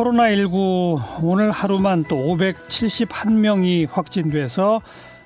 코로나19 0.00 1.22
오늘 1.22 1.50
하루만 1.50 2.04
또 2.08 2.16
571명이 2.16 3.86
확진돼서 3.90 4.80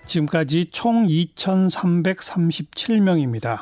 지금까지 0.05 0.71
총 0.73 1.07
2,337명입니다. 1.07 3.61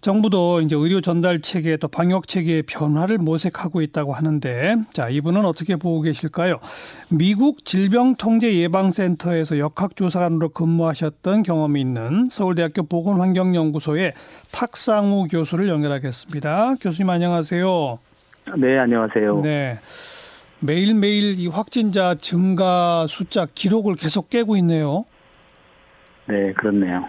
정부도 0.00 0.62
이제 0.62 0.74
의료 0.74 1.00
전달 1.00 1.40
체계 1.40 1.76
또 1.76 1.86
방역 1.86 2.26
체계의 2.26 2.64
변화를 2.64 3.18
모색하고 3.18 3.82
있다고 3.82 4.14
하는데 4.14 4.74
자 4.92 5.08
이분은 5.08 5.44
어떻게 5.44 5.76
보고 5.76 6.00
계실까요? 6.00 6.58
미국 7.08 7.64
질병통제 7.64 8.56
예방센터에서 8.56 9.60
역학 9.60 9.94
조사관으로 9.94 10.48
근무하셨던 10.48 11.44
경험이 11.44 11.82
있는 11.82 12.26
서울대학교 12.28 12.82
보건환경연구소의 12.82 14.14
탁상우 14.50 15.28
교수를 15.30 15.68
연결하겠습니다. 15.68 16.74
교수님 16.80 17.10
안녕하세요. 17.10 18.00
네 18.56 18.76
안녕하세요. 18.76 19.40
네. 19.42 19.78
매일매일 20.64 21.38
이 21.40 21.48
확진자 21.48 22.14
증가 22.14 23.04
숫자 23.08 23.46
기록을 23.52 23.96
계속 23.96 24.30
깨고 24.30 24.56
있네요. 24.58 25.04
네, 26.26 26.52
그렇네요. 26.52 27.08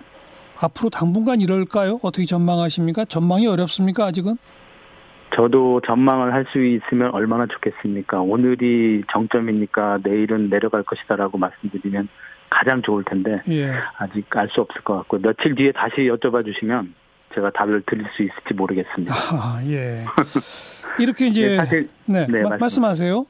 앞으로 0.60 0.90
당분간 0.90 1.40
이럴까요? 1.40 2.00
어떻게 2.02 2.26
전망하십니까? 2.26 3.06
전망이 3.06 3.46
어렵습니까, 3.48 4.06
아직은? 4.06 4.38
저도 5.36 5.82
전망을 5.86 6.34
할 6.34 6.46
수 6.52 6.64
있으면 6.64 7.12
얼마나 7.12 7.46
좋겠습니까? 7.48 8.22
오늘이 8.22 9.04
정점이니까 9.12 10.00
내일은 10.04 10.50
내려갈 10.50 10.84
것이다라고 10.84 11.38
말씀드리면 11.38 12.08
가장 12.50 12.82
좋을 12.84 13.04
텐데 13.04 13.42
예. 13.50 13.72
아직 13.98 14.26
알 14.36 14.48
수 14.50 14.62
없을 14.62 14.82
것 14.82 14.96
같고 14.98 15.20
며칠 15.20 15.56
뒤에 15.56 15.72
다시 15.72 16.02
여쭤봐 16.02 16.46
주시면 16.46 16.94
제가 17.34 17.50
답을 17.52 17.82
드릴 17.88 18.06
수 18.16 18.22
있을지 18.22 18.54
모르겠습니다. 18.54 19.14
아, 19.32 19.60
예. 19.66 20.06
이렇게 21.00 21.28
이제 21.28 21.48
네, 21.48 21.56
사실 21.58 21.90
네, 22.06 22.26
네 22.30 22.44
마, 22.44 22.58
말씀하세요. 22.58 23.26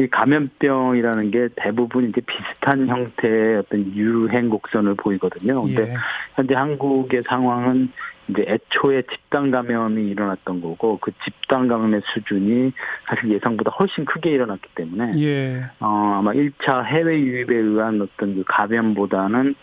이 0.00 0.08
감염병이라는 0.08 1.30
게 1.30 1.48
대부분 1.56 2.08
이제 2.08 2.22
비슷한 2.22 2.88
형태의 2.88 3.58
어떤 3.58 3.94
유행 3.94 4.48
곡선을 4.48 4.94
보이거든요. 4.94 5.62
근데 5.62 5.92
예. 5.92 5.96
현재 6.36 6.54
한국의 6.54 7.24
상황은 7.28 7.92
이제 8.28 8.46
애초에 8.48 9.02
집단 9.02 9.50
감염이 9.50 10.08
일어났던 10.08 10.62
거고 10.62 10.98
그 11.02 11.10
집단 11.22 11.68
감염의 11.68 12.00
수준이 12.14 12.72
사실 13.06 13.30
예상보다 13.30 13.72
훨씬 13.72 14.06
크게 14.06 14.30
일어났기 14.30 14.68
때문에 14.74 15.18
예. 15.18 15.64
어 15.80 16.16
아마 16.18 16.32
1차 16.32 16.84
해외 16.86 17.20
유입에 17.20 17.54
의한 17.54 18.00
어떤 18.00 18.36
그 18.36 18.44
감염보다는 18.46 19.54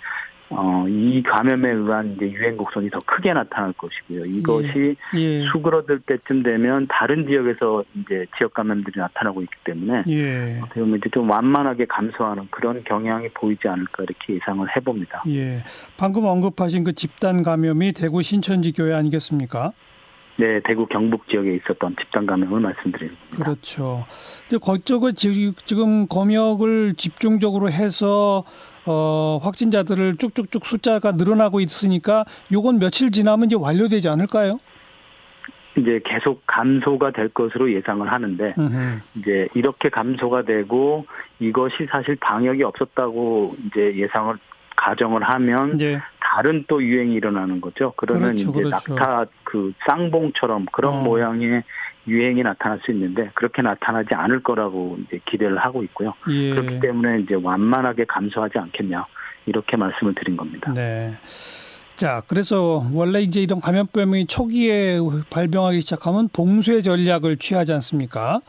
어, 0.49 0.85
이 0.87 1.21
감염에 1.23 1.69
의한 1.69 2.15
이제 2.15 2.31
유행 2.31 2.55
곡선이 2.55 2.89
더 2.89 2.99
크게 2.99 3.33
나타날 3.33 3.73
것이고요. 3.73 4.25
이것이 4.25 4.95
예. 5.15 5.19
예. 5.19 5.45
수그러들 5.51 5.99
때쯤 6.01 6.43
되면 6.43 6.87
다른 6.89 7.27
지역에서 7.27 7.83
이제 7.95 8.25
지역 8.37 8.53
감염들이 8.53 8.99
나타나고 8.99 9.41
있기 9.41 9.55
때문에 9.65 10.03
예. 10.07 10.59
어떻게 10.63 10.79
보면 10.79 10.99
이제 10.99 11.09
좀 11.13 11.29
완만하게 11.29 11.85
감소하는 11.85 12.47
그런 12.49 12.83
경향이 12.83 13.29
보이지 13.29 13.67
않을까 13.67 14.03
이렇게 14.03 14.35
예상을 14.35 14.65
해봅니다. 14.75 15.23
예. 15.27 15.63
방금 15.97 16.25
언급하신 16.25 16.85
그 16.85 16.93
집단 16.93 17.43
감염이 17.43 17.91
대구 17.91 18.21
신천지 18.21 18.71
교회 18.71 18.93
아니겠습니까? 18.93 19.73
네, 20.39 20.61
대구 20.63 20.85
경북 20.85 21.27
지역에 21.27 21.55
있었던 21.55 21.95
집단 21.99 22.27
감염을 22.27 22.59
말씀드립니다. 22.59 23.19
그렇죠. 23.31 24.05
근데 24.47 24.63
그쪽을 24.63 25.13
지금 25.13 26.07
검역을 26.07 26.93
집중적으로 26.95 27.71
해서 27.71 28.43
어, 28.87 29.39
확진자들을 29.43 30.17
쭉쭉쭉 30.17 30.65
숫자가 30.65 31.11
늘어나고 31.11 31.59
있으니까 31.59 32.23
요건 32.51 32.79
며칠 32.79 33.11
지나면 33.11 33.47
이제 33.47 33.55
완료되지 33.59 34.07
않을까요? 34.07 34.59
이제 35.77 35.99
계속 36.03 36.41
감소가 36.47 37.11
될 37.11 37.29
것으로 37.29 37.71
예상을 37.71 38.11
하는데 38.11 38.55
으흠. 38.57 39.01
이제 39.15 39.47
이렇게 39.53 39.89
감소가 39.89 40.41
되고 40.41 41.05
이것이 41.39 41.85
사실 41.91 42.15
방역이 42.19 42.63
없었다고 42.63 43.55
이제 43.67 43.95
예상을 43.95 44.35
가정을 44.75 45.23
하면 45.23 45.77
네. 45.77 45.99
다른 46.19 46.63
또 46.67 46.81
유행이 46.81 47.13
일어나는 47.13 47.61
거죠. 47.61 47.93
그러면 47.95 48.35
그렇죠, 48.35 48.49
이제 48.49 48.63
그렇죠. 48.63 48.93
낙타 48.95 49.25
그 49.43 49.73
쌍봉처럼 49.87 50.65
그런 50.71 50.95
어. 50.95 51.01
모양의 51.01 51.63
유행이 52.07 52.41
나타날 52.43 52.79
수 52.83 52.91
있는데 52.91 53.29
그렇게 53.33 53.61
나타나지 53.61 54.13
않을 54.13 54.41
거라고 54.43 54.97
이제 55.01 55.19
기대를 55.25 55.57
하고 55.57 55.83
있고요. 55.83 56.13
예. 56.29 56.51
그렇기 56.51 56.79
때문에 56.79 57.19
이제 57.19 57.35
완만하게 57.35 58.05
감소하지 58.05 58.57
않겠냐 58.57 59.05
이렇게 59.45 59.75
말씀을 59.77 60.15
드린 60.15 60.37
겁니다. 60.37 60.71
네. 60.73 61.13
자, 61.95 62.21
그래서 62.27 62.85
원래 62.93 63.21
이제 63.21 63.41
이런 63.41 63.59
감염병이 63.59 64.27
초기에 64.27 64.99
발병하기 65.29 65.81
시작하면 65.81 66.29
봉쇄 66.31 66.81
전략을 66.81 67.37
취하지 67.37 67.73
않습니까? 67.73 68.41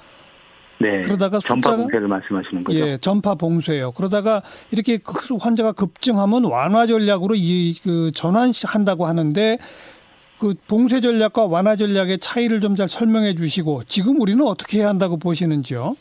네. 0.80 1.02
그러다가 1.02 1.40
전파 1.40 1.74
봉쇄를 1.74 2.06
말씀하시는 2.06 2.62
거죠? 2.62 2.78
예, 2.78 2.96
전파 2.98 3.34
봉쇄요. 3.34 3.90
그러다가 3.92 4.42
이렇게 4.70 5.00
환자가 5.40 5.72
급증하면 5.72 6.44
완화 6.44 6.86
전략으로 6.86 7.34
이 7.36 7.74
그 7.82 8.12
전환한다고 8.14 9.06
하는데 9.06 9.58
그 10.38 10.54
봉쇄 10.68 11.00
전략과 11.00 11.46
완화 11.46 11.76
전략의 11.76 12.18
차이를 12.18 12.60
좀 12.60 12.76
잘 12.76 12.88
설명해 12.88 13.34
주시고 13.34 13.84
지금 13.88 14.20
우리는 14.20 14.44
어떻게 14.44 14.78
해야 14.78 14.88
한다고 14.88 15.16
보시는지요? 15.18 15.94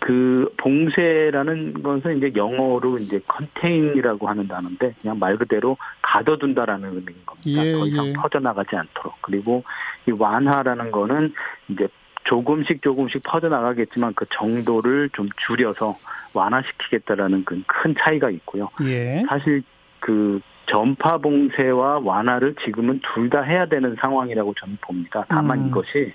그 0.00 0.52
봉쇄라는 0.58 1.82
것은 1.82 2.18
이제 2.18 2.30
영어로 2.36 2.98
이제 2.98 3.18
컨테인이라고 3.26 4.28
하는 4.28 4.46
단어인데 4.46 4.94
그냥 5.00 5.18
말 5.18 5.38
그대로 5.38 5.78
가둬둔다라는 6.02 6.88
의미인 6.88 7.16
겁니다. 7.24 7.64
예, 7.64 7.72
더 7.72 7.86
이상 7.86 8.06
예. 8.08 8.12
퍼져나가지 8.12 8.76
않도록. 8.76 9.14
그리고 9.22 9.64
이 10.06 10.10
완화라는 10.10 10.90
거는 10.90 11.32
이제 11.68 11.88
조금씩 12.24 12.82
조금씩 12.82 13.22
퍼져나가겠지만 13.24 14.12
그 14.14 14.26
정도를 14.30 15.08
좀 15.14 15.28
줄여서 15.46 15.96
완화시키겠다라는 16.34 17.44
그 17.46 17.62
큰 17.66 17.94
차이가 17.98 18.28
있고요. 18.28 18.68
예. 18.82 19.22
사실 19.28 19.62
그 20.00 20.38
전파 20.66 21.18
봉쇄와 21.18 22.00
완화를 22.04 22.54
지금은 22.64 23.00
둘 23.14 23.30
다 23.30 23.42
해야 23.42 23.66
되는 23.66 23.96
상황이라고 24.00 24.54
저는 24.54 24.78
봅니다. 24.80 25.24
다만 25.28 25.60
음. 25.62 25.66
이것이 25.68 26.12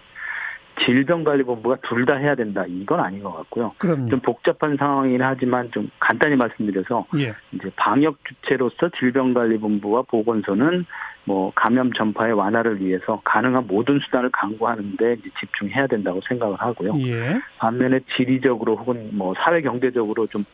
질병관리본부가 0.86 1.78
둘 1.84 2.06
다 2.06 2.16
해야 2.16 2.36
된다. 2.36 2.64
이건 2.68 3.00
아닌 3.02 3.22
것 3.22 3.36
같고요. 3.36 3.74
그럼요. 3.78 4.09
좀 4.09 4.20
복잡한 4.22 4.78
상황이긴 4.78 5.22
하지만 5.22 5.70
좀 5.72 5.90
간단히 6.00 6.36
말씀드려서 6.38 7.06
예. 7.18 7.34
이제 7.52 7.70
방역 7.76 8.18
주체로서 8.24 8.90
질병관리본부와 8.98 10.04
보건소는 10.04 10.86
뭐 11.26 11.52
감염 11.54 11.92
전파의 11.92 12.34
완화를 12.34 12.80
위해서 12.82 13.20
가능한 13.26 13.66
모든 13.68 14.00
수단을 14.00 14.30
강구하는데 14.32 15.18
집중해야 15.40 15.88
된다고 15.88 16.22
생각을 16.28 16.56
하고요. 16.58 16.94
예. 17.08 17.34
반면에 17.58 18.00
지리적으로 18.16 18.78
혹은 18.78 19.09
뭐 19.12 19.34
사회 19.38 19.62
경제적으로 19.62 20.28
좀 20.28 20.46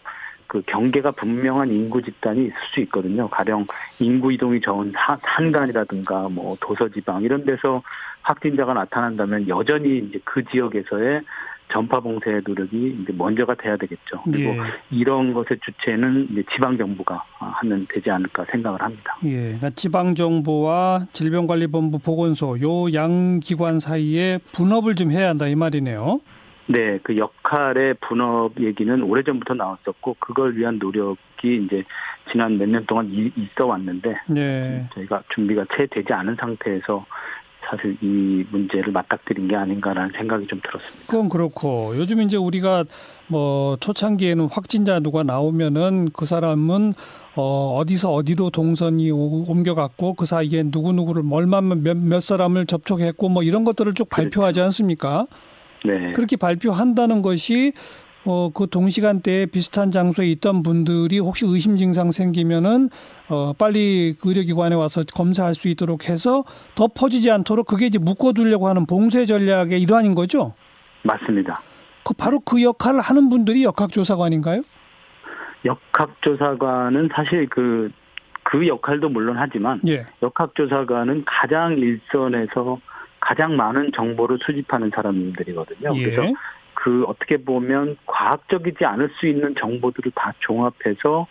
그 0.48 0.62
경계가 0.66 1.12
분명한 1.12 1.70
인구 1.72 2.02
집단이 2.02 2.42
있을 2.46 2.54
수 2.74 2.80
있거든요. 2.82 3.28
가령 3.30 3.66
인구 4.00 4.32
이동이 4.32 4.62
적은 4.62 4.94
산간이라든가 5.26 6.30
뭐 6.30 6.58
도서지방 6.62 7.24
이런 7.24 7.46
데서 7.46 7.82
확진자가 8.22 8.74
나타난다면 8.74 9.48
여전히 9.48 10.00
이제 10.00 10.20
그 10.24 10.44
지역에서의 10.46 11.22
전파 11.68 12.00
봉쇄 12.00 12.42
노력이 12.46 13.00
이제 13.02 13.12
먼저가 13.18 13.56
돼야 13.56 13.76
되겠죠. 13.76 14.22
그리고 14.24 14.52
예. 14.52 14.62
이런 14.92 15.34
것의 15.34 15.60
주체는 15.66 16.28
이제 16.32 16.44
지방 16.54 16.78
정부가 16.78 17.24
하면 17.40 17.88
되지 17.90 18.12
않을까 18.12 18.46
생각을 18.52 18.80
합니다. 18.84 19.18
예, 19.26 19.32
그러니까 19.46 19.72
지방 19.72 20.14
정부와 20.14 21.08
질병관리본부 21.14 22.00
보건소 22.00 22.60
요 22.62 22.94
양 22.94 23.40
기관 23.40 23.80
사이에 23.80 24.38
분업을 24.54 24.94
좀 24.94 25.12
해야 25.12 25.28
한다 25.30 25.48
이 25.48 25.56
말이네요. 25.56 26.20
네, 26.68 27.00
그 27.04 27.16
역할의 27.18 27.96
분업 28.02 28.60
얘기는 28.60 29.02
오래전부터 29.04 29.54
나왔었고 29.54 30.16
그걸 30.20 30.56
위한 30.56 30.80
노력이 30.80 31.18
이제 31.44 31.84
지난 32.32 32.58
몇 32.58 32.68
년 32.68 32.86
동안 32.88 33.10
있어 33.12 33.68
왔는데 33.68 34.16
네. 34.28 34.88
저희가 34.94 35.22
준비가 35.34 35.64
채 35.76 35.86
되지 35.86 36.12
않은 36.12 36.36
상태에서 36.40 37.06
사실 37.70 37.98
이 38.02 38.46
문제를 38.52 38.92
맞닥뜨린 38.92 39.48
게 39.48 39.56
아닌가라는 39.56 40.12
생각이 40.18 40.48
좀 40.48 40.60
들었습니다. 40.64 41.06
그건 41.08 41.30
그렇고 41.30 41.94
요즘 41.98 42.22
이제 42.22 42.38
우리가 42.38 42.84
뭐 43.28 43.76
초창기에는 43.80 44.48
확진자 44.52 45.00
누가 45.00 45.24
나오면은 45.24 46.10
그 46.14 46.26
사람은 46.28 46.94
어 47.36 47.76
어디서 47.78 48.12
어디로 48.14 48.52
동선이 48.52 49.12
옮겨갔고 49.12 50.14
그 50.14 50.26
사이에 50.26 50.64
누구 50.64 50.94
누구를 50.94 51.24
얼마만 51.30 51.84
몇, 51.84 51.98
몇 51.98 52.20
사람을 52.22 52.66
접촉했고 52.66 53.30
뭐 53.30 53.44
이런 53.44 53.64
것들을 53.66 53.94
쭉 53.94 54.08
그렇죠. 54.10 54.30
발표하지 54.30 54.62
않습니까? 54.62 55.26
네. 55.86 56.14
그렇게 56.14 56.36
발표한다는 56.36 57.22
것이 57.22 57.74
어, 58.26 58.50
그 58.52 58.68
동시간대에 58.68 59.46
비슷한 59.46 59.92
장소에 59.92 60.26
있던 60.32 60.64
분들이 60.64 61.20
혹시 61.20 61.46
의심 61.46 61.78
증상 61.78 62.12
생기면은 62.12 62.90
어, 63.30 63.54
빨리 63.54 64.16
의료기관에 64.24 64.76
와서 64.76 65.04
검사할 65.04 65.54
수 65.54 65.68
있도록 65.68 66.10
해서 66.10 66.44
더 66.74 66.88
퍼지지 66.88 67.30
않도록 67.30 67.68
그게 67.68 67.86
이제 67.86 68.00
묶어두려고 68.00 68.68
하는 68.68 68.86
봉쇄 68.88 69.26
전략의 69.26 69.80
일환인 69.82 70.16
거죠? 70.16 70.54
맞습니다. 71.04 71.62
그 72.04 72.14
바로 72.16 72.40
그 72.40 72.62
역할을 72.62 73.00
하는 73.00 73.30
분들이 73.30 73.64
역학조사관인가요? 73.64 74.64
역학조사관은 75.64 77.10
사실 77.14 77.48
그, 77.48 77.92
그 78.44 78.68
역할도 78.68 79.10
물론 79.10 79.38
하지만 79.38 79.82
예. 79.88 80.06
역학조사관은 80.22 81.26
가장 81.26 81.78
일선에서 81.78 82.80
가장 83.26 83.56
많은 83.58 83.92
정보를 83.92 84.38
수집하는 84.46 84.92
사람들이거든요. 84.94 85.94
예. 85.96 86.04
그래서 86.04 86.34
그 86.76 87.04
어떻게 87.08 87.38
보면 87.38 87.98
과학적이지 88.06 88.86
않을 88.86 89.10
수 89.18 89.26
있는 89.26 89.56
정보들을 89.56 90.12
다 90.14 90.32
종합해서 90.40 91.26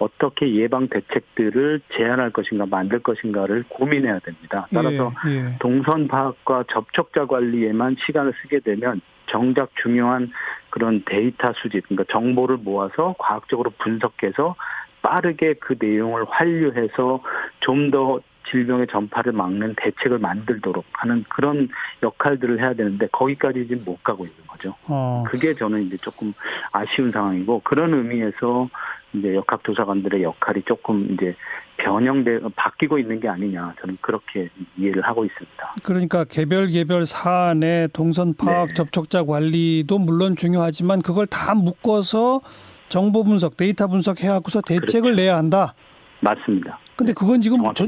어떻게 0.00 0.52
예방 0.56 0.88
대책들을 0.88 1.82
제안할 1.92 2.30
것인가 2.30 2.66
만들 2.66 2.98
것인가를 2.98 3.64
고민해야 3.68 4.18
됩니다. 4.18 4.66
따라서 4.74 5.12
예, 5.28 5.36
예. 5.36 5.42
동선 5.60 6.08
파악과 6.08 6.64
접촉자 6.68 7.26
관리에만 7.26 7.94
시간을 8.04 8.32
쓰게 8.42 8.60
되면 8.60 9.00
정작 9.26 9.70
중요한 9.80 10.32
그런 10.70 11.04
데이터 11.06 11.52
수집, 11.62 11.84
그러니까 11.86 12.12
정보를 12.12 12.56
모아서 12.56 13.14
과학적으로 13.20 13.70
분석해서 13.78 14.56
빠르게 15.00 15.54
그 15.60 15.76
내용을 15.78 16.24
환류해서 16.28 17.22
좀 17.60 17.92
더 17.92 18.20
질병의 18.50 18.86
전파를 18.88 19.32
막는 19.32 19.74
대책을 19.76 20.18
만들도록 20.18 20.84
하는 20.92 21.24
그런 21.28 21.68
역할들을 22.02 22.60
해야 22.60 22.74
되는데 22.74 23.08
거기까지 23.12 23.66
지금 23.66 23.84
못 23.84 24.02
가고 24.02 24.24
있는 24.24 24.38
거죠. 24.46 24.74
어. 24.88 25.24
그게 25.26 25.54
저는 25.54 25.86
이제 25.86 25.96
조금 25.96 26.32
아쉬운 26.72 27.12
상황이고 27.12 27.60
그런 27.64 27.94
의미에서 27.94 28.68
이제 29.12 29.34
역학조사관들의 29.34 30.22
역할이 30.22 30.62
조금 30.62 31.08
이제 31.12 31.34
변형돼 31.78 32.40
바뀌고 32.56 32.98
있는 32.98 33.20
게 33.20 33.28
아니냐 33.28 33.74
저는 33.80 33.98
그렇게 34.00 34.48
이해를 34.76 35.02
하고 35.02 35.24
있습니다. 35.24 35.74
그러니까 35.82 36.24
개별 36.24 36.66
개별 36.66 37.04
사안의 37.04 37.90
동선 37.92 38.34
파악 38.34 38.68
네. 38.68 38.74
접촉자 38.74 39.24
관리도 39.24 39.98
물론 39.98 40.36
중요하지만 40.36 41.02
그걸 41.02 41.26
다 41.26 41.54
묶어서 41.54 42.40
정보 42.88 43.24
분석, 43.24 43.56
데이터 43.56 43.88
분석해 43.88 44.28
갖고서 44.28 44.60
대책을 44.60 45.02
그렇죠. 45.02 45.20
내야 45.20 45.36
한다. 45.36 45.74
맞습니다. 46.20 46.78
근데 46.96 47.12
그건 47.12 47.40
지금 47.40 47.58
저, 47.74 47.86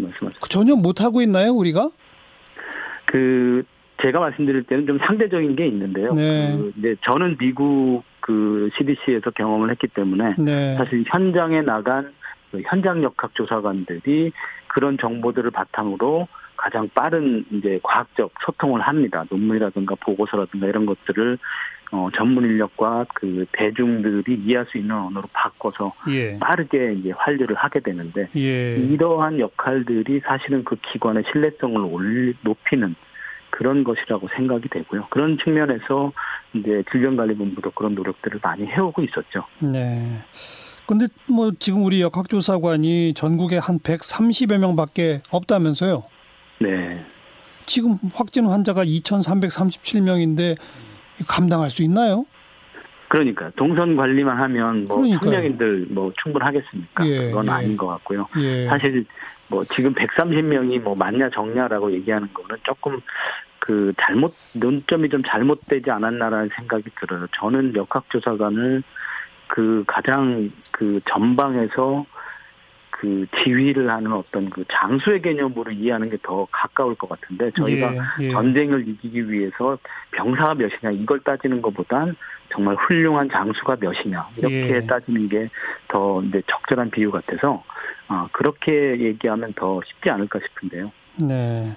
전혀 0.48 0.76
못 0.76 1.00
하고 1.00 1.22
있나요, 1.22 1.52
우리가? 1.52 1.90
그 3.06 3.64
제가 4.02 4.20
말씀드릴 4.20 4.64
때는 4.64 4.86
좀 4.86 4.98
상대적인 4.98 5.56
게 5.56 5.66
있는데요. 5.66 6.12
네. 6.12 6.56
그 6.56 6.72
이제 6.76 6.96
저는 7.04 7.36
미국 7.38 8.02
그 8.20 8.68
CDC에서 8.76 9.30
경험을 9.30 9.70
했기 9.70 9.88
때문에 9.88 10.34
네. 10.38 10.74
사실 10.76 11.04
현장에 11.06 11.62
나간 11.62 12.12
그 12.50 12.62
현장 12.66 13.02
역학 13.02 13.34
조사관들이 13.34 14.32
그런 14.68 14.98
정보들을 14.98 15.50
바탕으로 15.50 16.28
가장 16.56 16.88
빠른 16.94 17.44
이제 17.52 17.78
과학적 17.82 18.32
소통을 18.44 18.80
합니다. 18.80 19.24
논문이라든가 19.30 19.94
보고서라든가 20.00 20.66
이런 20.66 20.86
것들을 20.86 21.38
어, 21.90 22.08
전문 22.14 22.44
인력과 22.44 23.06
그 23.14 23.46
대중들이 23.52 24.34
이해할 24.44 24.66
수 24.66 24.78
있는 24.78 24.94
언어로 24.94 25.28
바꿔서 25.32 25.94
예. 26.10 26.38
빠르게 26.38 26.94
이제 26.94 27.12
환류를 27.12 27.56
하게 27.56 27.80
되는데 27.80 28.28
예. 28.36 28.76
이러한 28.76 29.38
역할들이 29.40 30.20
사실은 30.20 30.64
그 30.64 30.76
기관의 30.76 31.24
신뢰성을 31.32 31.80
올 31.80 32.34
높이는 32.42 32.94
그런 33.50 33.84
것이라고 33.84 34.28
생각이 34.36 34.68
되고요. 34.68 35.06
그런 35.10 35.38
측면에서 35.38 36.12
이제 36.52 36.82
질병관리본부도 36.92 37.70
그런 37.70 37.94
노력들을 37.94 38.40
많이 38.42 38.66
해오고 38.66 39.02
있었죠. 39.02 39.44
네. 39.60 40.22
근데 40.86 41.06
뭐 41.26 41.52
지금 41.58 41.84
우리 41.84 42.00
역학조사관이 42.00 43.14
전국에 43.14 43.58
한 43.58 43.78
130여 43.78 44.58
명밖에 44.58 45.22
없다면서요? 45.30 46.02
네. 46.60 47.04
지금 47.66 47.98
확진 48.14 48.46
환자가 48.46 48.84
2,337명인데 48.84 50.56
감당할 51.26 51.70
수 51.70 51.82
있나요? 51.82 52.24
그러니까 53.08 53.50
동선 53.56 53.96
관리만 53.96 54.36
하면 54.36 54.86
뭐 54.86 55.02
청량인들 55.18 55.86
뭐 55.90 56.12
충분하겠습니까? 56.22 57.06
예, 57.06 57.26
그건 57.28 57.46
예. 57.46 57.50
아닌 57.50 57.76
것 57.76 57.86
같고요. 57.86 58.28
예. 58.38 58.66
사실 58.66 59.04
뭐 59.48 59.64
지금 59.64 59.94
130명이 59.94 60.80
뭐 60.82 60.94
맞냐 60.94 61.30
정냐라고 61.30 61.90
얘기하는 61.92 62.28
거는 62.34 62.56
조금 62.64 63.00
그 63.58 63.92
잘못 64.00 64.34
논점이 64.54 65.08
좀 65.08 65.22
잘못되지 65.22 65.90
않았나라는 65.90 66.50
생각이 66.54 66.84
들어요. 67.00 67.26
저는 67.32 67.74
역학조사관을 67.74 68.82
그 69.48 69.84
가장 69.86 70.50
그 70.70 71.00
전방에서 71.08 72.04
그 73.00 73.26
지휘를 73.44 73.88
하는 73.88 74.12
어떤 74.12 74.50
그 74.50 74.64
장수의 74.72 75.22
개념으로 75.22 75.70
이해하는 75.70 76.10
게 76.10 76.18
더 76.22 76.46
가까울 76.50 76.96
것 76.96 77.08
같은데 77.08 77.50
저희가 77.52 77.94
예, 78.20 78.26
예. 78.26 78.30
전쟁을 78.32 78.88
이기기 78.88 79.30
위해서 79.30 79.78
병사가 80.10 80.54
몇이냐 80.54 80.90
이걸 80.92 81.20
따지는 81.20 81.62
것보단 81.62 82.16
정말 82.50 82.74
훌륭한 82.74 83.28
장수가 83.30 83.76
몇이냐 83.80 84.28
이렇게 84.36 84.76
예. 84.76 84.86
따지는 84.86 85.28
게 85.28 85.48
더 85.88 86.22
이제 86.24 86.42
적절한 86.46 86.90
비유 86.90 87.10
같아서 87.10 87.62
아 88.08 88.28
그렇게 88.32 88.98
얘기하면 89.00 89.52
더 89.54 89.80
쉽지 89.86 90.10
않을까 90.10 90.38
싶은데요. 90.46 90.90
네. 91.16 91.76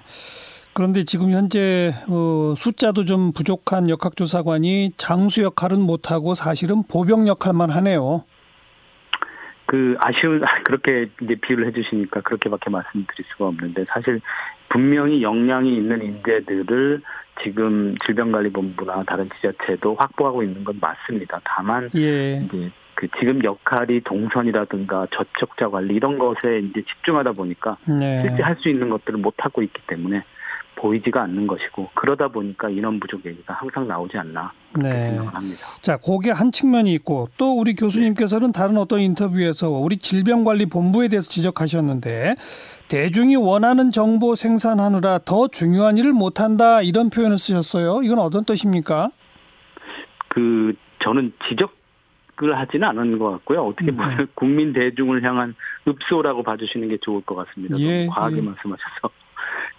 그런데 0.74 1.04
지금 1.04 1.30
현재 1.30 1.92
어, 2.08 2.54
숫자도 2.56 3.04
좀 3.04 3.32
부족한 3.32 3.88
역학조사관이 3.90 4.92
장수 4.96 5.42
역할은 5.42 5.80
못하고 5.80 6.34
사실은 6.34 6.82
보병 6.88 7.28
역할만 7.28 7.70
하네요. 7.70 8.24
그 9.72 9.96
아쉬운 10.00 10.42
그렇게 10.64 11.08
이제 11.22 11.34
비유를 11.34 11.66
해주시니까 11.68 12.20
그렇게밖에 12.20 12.68
말씀드릴 12.68 13.24
수가 13.32 13.46
없는데 13.46 13.86
사실 13.86 14.20
분명히 14.68 15.22
역량이 15.22 15.74
있는 15.74 16.02
인재들을 16.02 17.00
지금 17.42 17.94
질병관리본부나 18.04 19.04
다른 19.04 19.30
지자체도 19.36 19.94
확보하고 19.94 20.42
있는 20.42 20.62
건 20.62 20.76
맞습니다. 20.78 21.40
다만 21.44 21.88
예. 21.96 22.42
이제 22.44 22.70
그 22.94 23.08
지금 23.18 23.42
역할이 23.42 24.02
동선이라든가 24.02 25.06
접촉자 25.10 25.70
관리 25.70 25.94
이런 25.94 26.18
것에 26.18 26.58
이제 26.58 26.82
집중하다 26.82 27.32
보니까 27.32 27.78
네. 27.86 28.24
실제 28.28 28.42
할 28.42 28.54
수 28.56 28.68
있는 28.68 28.90
것들을 28.90 29.18
못 29.20 29.32
하고 29.38 29.62
있기 29.62 29.80
때문에 29.86 30.22
보이지가 30.82 31.22
않는 31.22 31.46
것이고 31.46 31.90
그러다 31.94 32.28
보니까 32.28 32.68
인원 32.68 32.98
부족 32.98 33.24
얘기가 33.24 33.54
항상 33.54 33.86
나오지 33.86 34.18
않나 34.18 34.52
네. 34.76 35.10
생각을 35.10 35.34
합니다. 35.34 35.66
자, 35.80 35.96
거기에 35.96 36.32
한 36.32 36.50
측면이 36.50 36.92
있고 36.94 37.28
또 37.36 37.56
우리 37.58 37.74
교수님께서는 37.74 38.50
다른 38.50 38.76
어떤 38.76 39.00
인터뷰에서 39.00 39.70
우리 39.70 39.98
질병관리본부에 39.98 41.08
대해서 41.08 41.30
지적하셨는데 41.30 42.34
대중이 42.88 43.36
원하는 43.36 43.92
정보 43.92 44.34
생산하느라 44.34 45.20
더 45.24 45.46
중요한 45.46 45.96
일을 45.96 46.12
못한다 46.12 46.82
이런 46.82 47.10
표현을 47.10 47.38
쓰셨어요. 47.38 48.02
이건 48.02 48.18
어떤 48.18 48.44
뜻입니까? 48.44 49.10
그 50.28 50.74
저는 50.98 51.32
지적 51.48 51.80
을 52.42 52.58
하지는 52.58 52.88
않은 52.88 53.18
것 53.18 53.30
같고요. 53.30 53.62
어떻게 53.62 53.92
음. 53.92 53.96
보면 53.96 54.20
음. 54.20 54.26
국민 54.34 54.72
대중을 54.72 55.22
향한 55.22 55.54
읍소라고 55.86 56.42
봐주시는 56.42 56.88
게 56.88 56.96
좋을 56.96 57.20
것 57.20 57.36
같습니다. 57.36 57.78
예, 57.78 58.06
과하게 58.06 58.38
예. 58.38 58.40
말씀하셔서. 58.40 59.10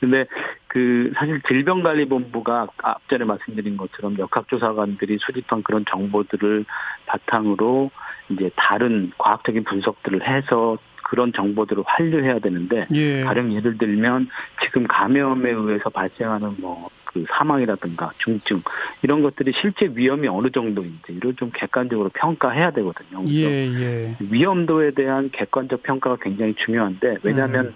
근데 0.04 0.26
그 0.68 1.14
사실 1.16 1.42
질병관리본부가 1.48 2.68
앞전에 2.78 3.24
말씀드린 3.24 3.78
것처럼 3.78 4.20
역학조사관들이 4.20 5.18
수집한 5.22 5.64
그런 5.64 5.86
정보들을 5.90 6.66
바탕으로 7.06 7.90
이제 8.28 8.52
다른 8.58 9.14
과학적인 9.18 9.64
분석들을 9.64 10.28
해서 10.28 10.78
그런 11.06 11.32
정보들을 11.32 11.84
환류해야 11.88 12.40
되는데 12.40 12.86
예. 12.92 13.24
가령 13.24 13.54
예를 13.54 13.78
들면 13.78 14.28
지금 14.66 14.86
감염에 14.88 15.52
의해서 15.52 15.90
발생하는 15.90 16.56
뭐 16.60 16.90
그 17.14 17.26
사망이라든가 17.30 18.12
중증 18.18 18.62
이런 19.04 19.22
것들이 19.22 19.54
실제 19.62 19.90
위험이 19.94 20.28
어느 20.28 20.50
정도인지 20.50 21.14
이를 21.14 21.36
좀 21.36 21.52
객관적으로 21.54 22.10
평가해야 22.10 22.72
되거든요. 22.72 23.24
예, 23.30 23.44
예. 23.44 24.16
위험도에 24.20 24.92
대한 24.92 25.30
객관적 25.32 25.84
평가가 25.84 26.18
굉장히 26.20 26.56
중요한데 26.56 27.18
왜냐하면 27.22 27.68
음. 27.68 27.76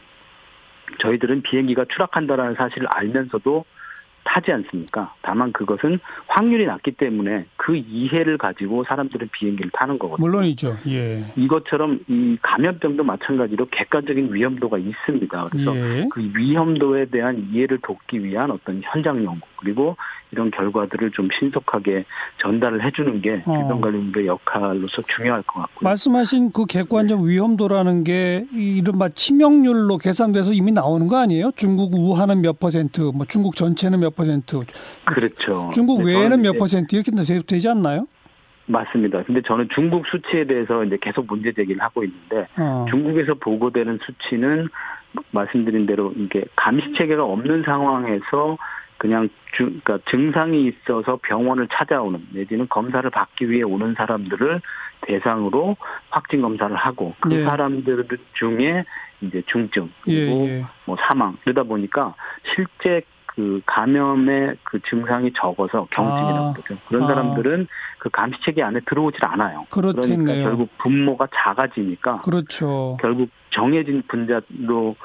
저희들은 1.00 1.42
비행기가 1.42 1.86
추락한다라는 1.86 2.56
사실을 2.56 2.88
알면서도 2.90 3.66
타지 4.24 4.52
않습니까? 4.52 5.14
다만 5.22 5.52
그것은 5.54 6.00
확률이 6.28 6.66
낮기 6.66 6.92
때문에 6.92 7.46
그 7.68 7.76
이해를 7.76 8.38
가지고 8.38 8.86
사람들은 8.86 9.28
비행기를 9.34 9.72
타는 9.74 10.00
거거든요. 10.00 10.26
물론이죠. 10.26 10.78
예. 10.88 11.26
이것처럼 11.36 12.00
이 12.08 12.38
감염병도 12.42 13.04
마찬가지로 13.04 13.68
객관적인 13.70 14.34
위험도가 14.34 14.78
있습니다. 14.78 15.50
그래서 15.52 15.76
예. 15.76 16.08
그 16.10 16.32
위험도에 16.34 17.08
대한 17.08 17.50
이해를 17.52 17.80
돕기 17.84 18.24
위한 18.24 18.52
어떤 18.52 18.82
현장 18.86 19.22
연구 19.26 19.46
그리고 19.58 19.98
이런 20.32 20.52
결과들을 20.52 21.12
좀 21.12 21.30
신속하게 21.40 22.06
전달을 22.42 22.86
해주는 22.86 23.22
게 23.22 23.44
어. 23.46 23.58
질병관리본부의 23.58 24.28
역할로서 24.28 25.02
중요할 25.16 25.42
것 25.44 25.62
같고요. 25.62 25.90
말씀하신 25.90 26.52
그 26.52 26.66
객관적 26.66 27.22
네. 27.22 27.30
위험도라는 27.30 28.04
게 28.04 28.46
이른바 28.54 29.10
치명률로 29.10 29.98
계산돼서 29.98 30.54
이미 30.54 30.72
나오는 30.72 31.08
거 31.08 31.18
아니에요? 31.18 31.52
중국 31.56 31.96
우한은 31.96 32.42
몇 32.42 32.60
퍼센트, 32.60 33.02
뭐 33.02 33.26
중국 33.26 33.56
전체는 33.56 34.00
몇 34.00 34.16
퍼센트, 34.16 34.62
그렇죠. 35.06 35.72
중국 35.74 36.04
네, 36.04 36.14
외에는 36.14 36.42
몇 36.42 36.58
퍼센트 36.58 36.96
이렇게 36.96 37.12
되지 37.58 37.70
않나요? 37.70 38.08
맞습니다. 38.68 39.24
근데 39.24 39.42
저는 39.42 39.70
중국 39.74 40.06
수치에 40.08 40.46
대해서 40.46 40.84
이제 40.84 40.98
계속 41.02 41.26
문제 41.28 41.52
제기를 41.52 41.82
하고 41.82 42.04
있는데 42.04 42.48
어. 42.60 42.86
중국에서 42.90 43.34
보고되는 43.36 44.00
수치는 44.04 44.68
말씀드린 45.32 45.86
대로 45.86 46.14
이게 46.16 46.44
감시 46.56 46.94
체계가 46.94 47.24
없는 47.24 47.64
상황에서 47.64 48.58
그냥 48.98 49.30
주, 49.54 49.66
그러니까 49.84 50.00
증상이 50.10 50.66
있어서 50.66 51.18
병원을 51.24 51.68
찾아오는 51.72 52.28
내지는 52.34 52.68
검사를 52.68 53.08
받기 53.10 53.50
위해 53.50 53.64
오는 53.64 53.94
사람들을 53.96 54.62
대상으로 55.02 55.78
확진 56.10 56.42
검사를 56.42 56.76
하고 56.76 57.16
그 57.20 57.30
네. 57.30 57.46
사람들 57.46 58.06
중에 58.34 58.84
이제 59.22 59.42
중증 59.48 59.90
그리고 60.02 60.48
예, 60.48 60.60
예. 60.60 60.66
뭐 60.86 60.98
사망 61.00 61.38
그러다 61.44 61.64
보니까 61.64 62.16
실제 62.54 63.02
그 63.38 63.62
감염의 63.68 64.56
그 64.64 64.80
증상이 64.90 65.32
적어서 65.34 65.88
경증이라고 65.92 66.54
그러죠. 66.54 66.74
아. 66.74 66.88
그런 66.90 67.08
사람들은 67.08 67.68
그 68.00 68.10
감시 68.10 68.40
체계 68.44 68.64
안에 68.64 68.80
들어오질 68.90 69.20
않아요. 69.24 69.68
그렇겠네요. 69.70 70.24
그러니까 70.24 70.50
결국 70.50 70.70
분모가 70.80 71.28
작아지니까 71.32 72.22
그렇죠. 72.22 72.98
결국 73.00 73.30
정해진 73.52 74.02
분자로 74.08 74.96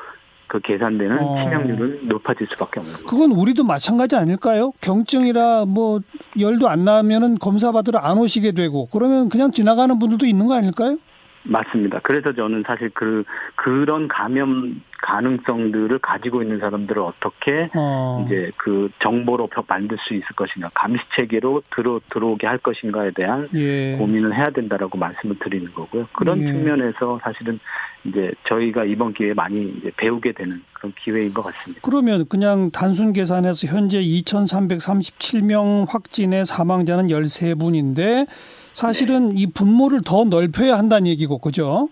그 0.47 0.61
계산되는 0.61 1.19
어. 1.19 1.43
치명률은 1.43 2.09
높아질 2.09 2.47
수밖에 2.53 2.81
없는 2.81 2.95
거죠. 2.95 3.07
그건 3.07 3.33
우리도 3.33 3.65
마찬가지 3.65 4.17
아닐까요? 4.17 4.73
경증이라 4.81 5.67
뭐 5.67 6.01
열도 6.41 6.71
안 6.71 6.87
나면은 6.87 7.39
검사 7.39 7.71
받으러 7.71 7.99
안 7.99 8.17
오시게 8.17 8.53
되고 8.53 8.87
그러면 8.87 9.29
그냥 9.29 9.51
지나가는 9.51 9.99
분들도 9.99 10.25
있는 10.25 10.47
거 10.47 10.55
아닐까요? 10.55 10.97
맞습니다. 11.45 12.01
그래서 12.03 12.33
저는 12.33 12.65
사실 12.67 12.91
그 12.95 13.25
그런 13.57 14.09
감염 14.09 14.81
가능성들을 15.03 15.99
가지고 15.99 16.43
있는 16.43 16.61
사람들을 16.61 17.03
어떻게 17.03 17.69
어. 17.75 18.25
이제 18.25 18.53
그 18.57 18.89
정보로 19.01 19.49
만들 19.67 19.99
수 19.99 20.15
있을 20.15 20.27
것인가, 20.37 20.71
감시 20.75 21.03
체계로 21.17 21.63
들어 21.75 22.01
들어오게 22.11 22.47
할 22.47 22.59
것인가에 22.59 23.11
대한 23.11 23.49
예. 23.55 23.97
고민을 23.97 24.35
해야 24.35 24.51
된다라고 24.51 24.97
말씀을 24.99 25.39
드리는 25.41 25.73
거고요. 25.75 26.07
그런 26.13 26.41
예. 26.41 26.53
측면에서 26.53 27.19
사실은 27.23 27.59
이제 28.05 28.33
저희가 28.45 28.85
이번 28.85 29.13
기회에 29.13 29.35
많이 29.35 29.75
이제 29.79 29.91
배우게 29.97 30.33
되는 30.33 30.63
그런 30.73 30.93
기회인 31.03 31.35
것 31.35 31.43
같습니다. 31.43 31.81
그러면 31.83 32.27
그냥 32.29 32.71
단순 32.71 33.13
계산해서 33.13 33.67
현재 33.67 34.01
2,337명 34.01 35.87
확진의 35.89 36.47
사망자는 36.47 37.09
13분인데 37.09 38.27
사실은 38.73 39.37
이 39.37 39.47
분모를 39.47 40.03
더 40.05 40.25
넓혀야 40.25 40.77
한다는 40.77 41.07
얘기고 41.09 41.39
그죠? 41.39 41.89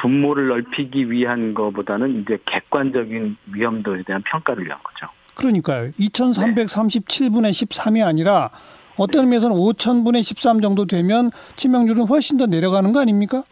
분모를 0.00 0.48
넓히기 0.48 1.10
위한 1.10 1.54
것보다는 1.54 2.22
이제 2.22 2.38
객관적인 2.46 3.36
위험도에 3.52 4.04
대한 4.06 4.22
평가를 4.22 4.64
위한 4.64 4.78
거죠. 4.82 5.10
그러니까요. 5.34 5.90
2,337분의 5.92 7.50
13이 7.50 8.04
아니라 8.04 8.50
어떤 8.96 9.24
의미에서는 9.24 9.56
5,000분의 9.56 10.22
13 10.22 10.60
정도 10.60 10.86
되면 10.86 11.30
치명률은 11.56 12.06
훨씬 12.06 12.36
더 12.38 12.46
내려가는 12.46 12.92
거 12.92 13.00
아닙니까? 13.00 13.44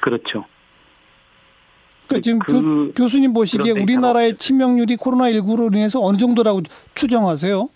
그렇죠. 0.00 0.44
그러니까 2.06 2.24
지금 2.24 2.38
그, 2.40 2.92
교, 2.96 3.06
수님 3.06 3.32
보시기에 3.32 3.70
우리나라의 3.70 4.36
치명률이 4.36 4.96
코로나19로 4.96 5.72
인해서 5.72 6.00
어느 6.02 6.16
정도라고 6.16 6.62
추정하세요? 6.96 7.68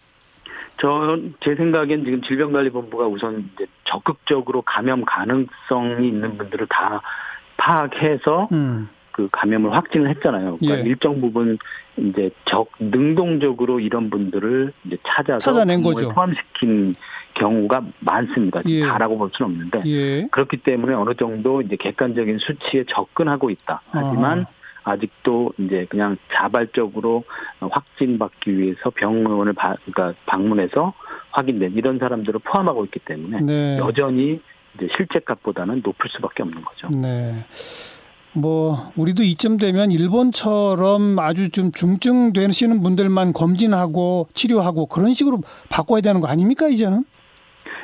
저제 0.78 1.54
생각엔 1.57 2.04
지금 2.04 2.23
질병관리본부가 2.23 3.07
우선 3.07 3.50
이제 3.54 3.66
적극적으로 3.85 4.62
감염 4.62 5.04
가능성이 5.04 6.09
있는 6.09 6.37
분들을 6.37 6.66
다 6.69 7.00
파악해서 7.57 8.49
음. 8.52 8.88
그 9.12 9.28
감염을 9.31 9.73
확진을 9.73 10.11
했잖아요. 10.11 10.59
그러니까 10.59 10.85
예. 10.85 10.90
일정 10.90 11.21
부분 11.21 11.57
이제 11.97 12.31
적 12.47 12.69
능동적으로 12.81 13.78
이런 13.78 14.11
분들을 14.11 14.73
이제 14.85 14.99
찾아서 15.07 15.38
찾아낸 15.38 15.83
거죠. 15.83 16.09
포함시킨 16.09 16.97
경우가 17.35 17.83
많습니다. 18.00 18.61
예. 18.66 18.81
다라고 18.81 19.16
볼 19.16 19.31
수는 19.33 19.52
없는데 19.52 19.83
예. 19.87 20.26
그렇기 20.33 20.57
때문에 20.59 20.95
어느 20.95 21.14
정도 21.14 21.61
이제 21.62 21.76
객관적인 21.76 22.38
수치에 22.38 22.85
접근하고 22.88 23.50
있다. 23.50 23.83
하지만 23.87 24.40
아하. 24.40 24.47
아직도 24.85 25.53
이제 25.59 25.87
그냥 25.88 26.17
자발적으로 26.33 27.25
확진받기 27.61 28.57
위해서 28.57 28.91
병원을 28.91 29.55
바, 29.55 29.76
그러니까 29.85 30.19
방문해서 30.26 30.93
확인된 31.31 31.73
이런 31.73 31.99
사람들을 31.99 32.41
포함하고 32.41 32.85
있기 32.85 33.00
때문에 33.00 33.41
네. 33.41 33.79
여전히 33.79 34.41
이제 34.76 34.88
실제 34.97 35.19
값보다는 35.21 35.83
높을 35.85 36.11
수밖에 36.11 36.43
없는 36.43 36.62
거죠. 36.62 36.88
네. 36.91 37.45
뭐 38.35 38.93
우리도 38.97 39.23
이쯤 39.23 39.59
되면 39.59 39.91
일본처럼 39.91 41.19
아주 41.19 41.50
좀 41.50 41.71
중증 41.73 42.33
되시는 42.33 42.83
분들만 42.83 43.33
검진하고 43.33 44.29
치료하고 44.35 44.87
그런 44.87 45.14
식으로 45.14 45.38
바꿔야 45.71 46.00
되는 46.00 46.21
거 46.21 46.26
아닙니까 46.26 46.69
이제는? 46.69 47.05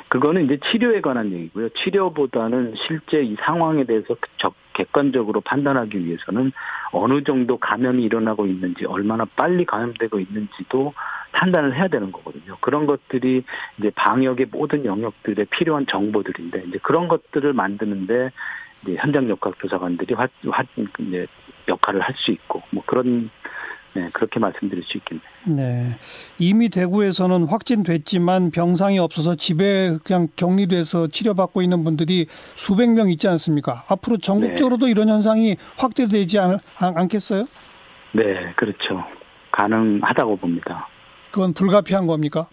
그거는 0.09 0.45
이제 0.45 0.59
치료에 0.69 0.99
관한 0.99 1.31
얘기고요. 1.31 1.69
치료보다는 1.69 2.73
실제 2.85 3.23
이 3.23 3.37
상황에 3.39 3.85
대해서 3.85 4.13
적 4.37 4.53
객관적으로 4.81 5.41
판단하기 5.41 6.05
위해서는 6.05 6.51
어느 6.91 7.23
정도 7.23 7.57
감염이 7.57 8.03
일어나고 8.03 8.47
있는지 8.47 8.85
얼마나 8.85 9.25
빨리 9.35 9.65
감염되고 9.65 10.19
있는지도 10.19 10.93
판단을 11.31 11.75
해야 11.75 11.87
되는 11.87 12.11
거거든요. 12.11 12.57
그런 12.59 12.85
것들이 12.85 13.43
이제 13.77 13.91
방역의 13.95 14.47
모든 14.51 14.85
영역들에 14.85 15.45
필요한 15.45 15.85
정보들인데 15.85 16.63
이제 16.67 16.79
그런 16.81 17.07
것들을 17.07 17.53
만드는데 17.53 18.31
이제 18.81 18.95
현장 18.99 19.29
역학 19.29 19.57
조사관들이 19.59 20.15
화, 20.15 20.27
화, 20.49 20.63
이제 20.99 21.27
역할을 21.67 22.01
할 22.01 22.15
수 22.15 22.31
있고 22.31 22.61
뭐 22.71 22.83
그런 22.85 23.29
네, 23.93 24.09
그렇게 24.13 24.39
말씀드릴 24.39 24.83
수 24.83 24.97
있겠네요. 24.97 25.27
네. 25.47 25.97
이미 26.39 26.69
대구에서는 26.69 27.45
확진됐지만 27.45 28.51
병상이 28.51 28.99
없어서 28.99 29.35
집에 29.35 29.97
그냥 30.03 30.29
격리돼서 30.35 31.07
치료받고 31.07 31.61
있는 31.61 31.83
분들이 31.83 32.27
수백 32.55 32.89
명 32.89 33.09
있지 33.09 33.27
않습니까? 33.27 33.83
앞으로 33.89 34.17
전국적으로도 34.17 34.85
네. 34.85 34.91
이런 34.91 35.09
현상이 35.09 35.57
확대되지 35.77 36.39
않, 36.39 36.59
않겠어요? 36.77 37.45
네, 38.13 38.53
그렇죠. 38.55 39.03
가능하다고 39.51 40.37
봅니다. 40.37 40.87
그건 41.31 41.53
불가피한 41.53 42.07
겁니까? 42.07 42.47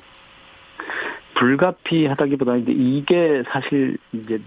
불가피하다기보다는 1.34 2.64
이게 2.68 3.42
사실 3.50 3.96
이제 4.12 4.40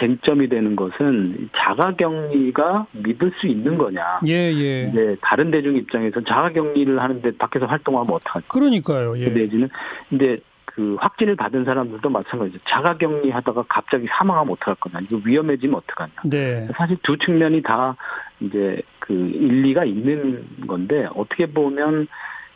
쟁점이 0.00 0.48
되는 0.48 0.74
것은 0.74 1.50
자가격리가 1.56 2.86
믿을 3.04 3.32
수 3.38 3.46
있는 3.46 3.76
거냐. 3.78 4.20
예, 4.26 4.32
예. 4.52 4.88
이제 4.88 5.16
다른 5.20 5.50
대중 5.50 5.76
입장에서 5.76 6.22
자가격리를 6.22 6.98
하는데 7.00 7.36
밖에서 7.36 7.66
활동하면 7.66 8.12
어떡하지? 8.14 8.48
그러니까요. 8.48 9.18
예. 9.18 9.24
그 9.26 9.38
내지는 9.38 9.68
근데 10.08 10.38
그 10.64 10.96
확진을 11.00 11.36
받은 11.36 11.64
사람들도 11.64 12.08
마찬가지죠. 12.08 12.58
자가격리 12.68 13.30
하다가 13.30 13.64
갑자기 13.68 14.06
사망하면 14.08 14.52
어떡할 14.54 14.76
거냐. 14.76 15.00
이거 15.00 15.20
위험해지면 15.24 15.76
어떡하냐. 15.76 16.12
네. 16.24 16.68
사실 16.76 16.96
두 17.02 17.18
측면이 17.18 17.62
다 17.62 17.96
이제 18.40 18.80
그 19.00 19.12
일리가 19.12 19.84
있는 19.84 20.46
건데 20.66 21.06
어떻게 21.14 21.46
보면 21.46 22.06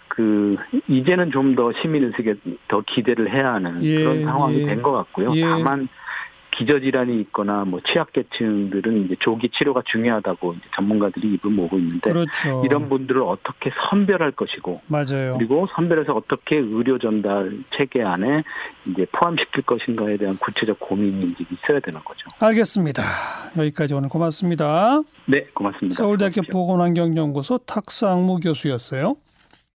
그 0.08 0.56
이제는 0.88 1.30
좀 1.32 1.56
더 1.56 1.72
시민의식에 1.72 2.34
더 2.68 2.82
기대를 2.86 3.32
해야 3.32 3.54
하는 3.54 3.82
예, 3.84 3.96
그런 3.98 4.24
상황이 4.24 4.62
예. 4.62 4.66
된것 4.66 4.92
같고요. 4.92 5.32
예. 5.34 5.42
다만 5.42 5.88
기저질환이 6.56 7.20
있거나 7.22 7.64
뭐 7.64 7.80
취약계층들은 7.80 9.04
이제 9.04 9.16
조기 9.20 9.48
치료가 9.50 9.82
중요하다고 9.84 10.56
전문가들이 10.74 11.34
입을 11.34 11.50
모으고 11.50 11.78
있는데 11.78 12.10
그렇죠. 12.10 12.62
이런 12.64 12.88
분들을 12.88 13.22
어떻게 13.22 13.70
선별할 13.90 14.32
것이고 14.32 14.80
맞아요. 14.86 15.34
그리고 15.36 15.66
선별해서 15.74 16.12
어떻게 16.12 16.56
의료 16.56 16.98
전달 16.98 17.58
체계 17.76 18.02
안에 18.02 18.42
이제 18.88 19.06
포함시킬 19.12 19.62
것인가에 19.62 20.16
대한 20.16 20.36
구체적 20.38 20.78
고민이 20.80 21.24
이제 21.32 21.44
있어야 21.50 21.80
되는 21.80 22.00
거죠. 22.04 22.26
알겠습니다. 22.40 23.02
여기까지 23.56 23.94
오늘 23.94 24.08
고맙습니다. 24.08 25.02
네, 25.26 25.46
고맙습니다. 25.54 25.94
서울대학교 25.96 26.42
보건환경연구소 26.50 27.58
탁상무 27.58 28.40
교수였어요. 28.40 29.16